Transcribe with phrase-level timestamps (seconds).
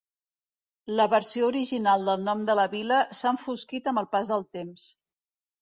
[0.99, 4.91] La versió original del nom de la vila s'ha enfosquit amb el pas dels temps.